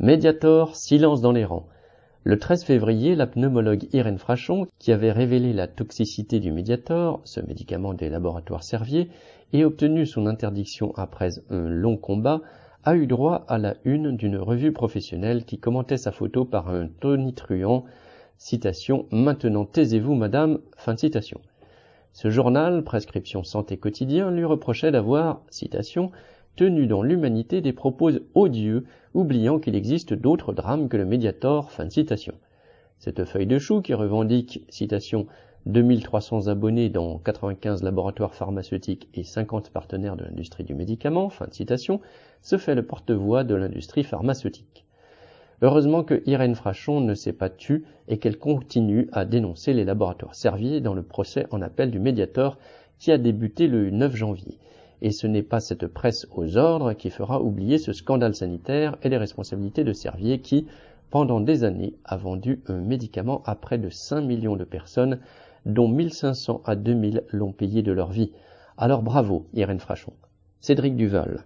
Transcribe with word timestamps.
Mediator, 0.00 0.76
silence 0.76 1.20
dans 1.20 1.32
les 1.32 1.44
rangs. 1.44 1.66
Le 2.22 2.38
13 2.38 2.62
février, 2.62 3.16
la 3.16 3.26
pneumologue 3.26 3.88
Irène 3.92 4.18
Frachon, 4.18 4.68
qui 4.78 4.92
avait 4.92 5.10
révélé 5.10 5.52
la 5.52 5.66
toxicité 5.66 6.38
du 6.38 6.52
Mediator, 6.52 7.20
ce 7.24 7.40
médicament 7.40 7.94
des 7.94 8.08
laboratoires 8.08 8.62
Servier, 8.62 9.10
et 9.52 9.64
obtenu 9.64 10.06
son 10.06 10.26
interdiction 10.26 10.92
après 10.94 11.30
un 11.50 11.68
long 11.68 11.96
combat, 11.96 12.42
a 12.84 12.94
eu 12.94 13.08
droit 13.08 13.44
à 13.48 13.58
la 13.58 13.74
une 13.84 14.16
d'une 14.16 14.36
revue 14.36 14.70
professionnelle 14.70 15.44
qui 15.44 15.58
commentait 15.58 15.96
sa 15.96 16.12
photo 16.12 16.44
par 16.44 16.68
un 16.68 16.86
tonitruant 17.00 17.84
citation 18.36 19.06
Maintenant 19.10 19.64
taisez-vous, 19.64 20.14
madame. 20.14 20.60
Fin 20.76 20.94
de 20.94 21.00
citation. 21.00 21.40
Ce 22.12 22.30
journal, 22.30 22.84
Prescription 22.84 23.42
Santé 23.42 23.78
Quotidien, 23.78 24.30
lui 24.30 24.44
reprochait 24.44 24.92
d'avoir, 24.92 25.42
citation, 25.50 26.12
tenu 26.58 26.88
dans 26.88 27.02
l'humanité 27.02 27.60
des 27.60 27.72
propos 27.72 28.10
odieux, 28.34 28.84
oubliant 29.14 29.60
qu'il 29.60 29.76
existe 29.76 30.12
d'autres 30.12 30.52
drames 30.52 30.88
que 30.88 30.96
le 30.96 31.04
Mediator. 31.04 31.70
Fin 31.70 31.84
de 31.84 31.92
citation. 31.92 32.34
Cette 32.98 33.24
feuille 33.26 33.46
de 33.46 33.60
chou 33.60 33.80
qui 33.80 33.94
revendique, 33.94 34.64
citation, 34.68 35.28
2300 35.66 36.48
abonnés 36.48 36.88
dans 36.88 37.18
95 37.18 37.84
laboratoires 37.84 38.34
pharmaceutiques 38.34 39.08
et 39.14 39.22
50 39.22 39.70
partenaires 39.70 40.16
de 40.16 40.24
l'industrie 40.24 40.64
du 40.64 40.74
médicament, 40.74 41.28
fin 41.28 41.46
de 41.46 41.54
citation, 41.54 42.00
se 42.42 42.58
fait 42.58 42.74
le 42.74 42.84
porte-voix 42.84 43.44
de 43.44 43.54
l'industrie 43.54 44.02
pharmaceutique. 44.02 44.84
Heureusement 45.62 46.02
que 46.02 46.24
Irène 46.26 46.56
Frachon 46.56 47.00
ne 47.00 47.14
s'est 47.14 47.32
pas 47.32 47.50
tue 47.50 47.84
et 48.08 48.18
qu'elle 48.18 48.36
continue 48.36 49.08
à 49.12 49.24
dénoncer 49.24 49.74
les 49.74 49.84
laboratoires 49.84 50.34
Servier 50.34 50.80
dans 50.80 50.94
le 50.94 51.04
procès 51.04 51.46
en 51.52 51.62
appel 51.62 51.92
du 51.92 52.00
Mediator 52.00 52.58
qui 52.98 53.12
a 53.12 53.18
débuté 53.18 53.68
le 53.68 53.90
9 53.90 54.16
janvier 54.16 54.58
et 55.02 55.10
ce 55.10 55.26
n'est 55.26 55.42
pas 55.42 55.60
cette 55.60 55.86
presse 55.86 56.26
aux 56.34 56.56
ordres 56.56 56.92
qui 56.92 57.10
fera 57.10 57.40
oublier 57.40 57.78
ce 57.78 57.92
scandale 57.92 58.34
sanitaire 58.34 58.96
et 59.02 59.08
les 59.08 59.16
responsabilités 59.16 59.84
de 59.84 59.92
Servier 59.92 60.40
qui, 60.40 60.66
pendant 61.10 61.40
des 61.40 61.64
années, 61.64 61.94
a 62.04 62.16
vendu 62.16 62.62
un 62.66 62.80
médicament 62.80 63.42
à 63.46 63.54
près 63.54 63.78
de 63.78 63.88
5 63.88 64.20
millions 64.20 64.56
de 64.56 64.64
personnes, 64.64 65.20
dont 65.66 65.88
1500 65.88 66.62
à 66.64 66.76
2000 66.76 67.24
l'ont 67.30 67.52
payé 67.52 67.82
de 67.82 67.92
leur 67.92 68.10
vie. 68.10 68.32
Alors 68.76 69.02
bravo, 69.02 69.46
Irène 69.54 69.80
Frachon. 69.80 70.12
Cédric 70.60 70.96
Duval. 70.96 71.44